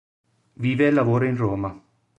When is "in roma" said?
1.27-1.79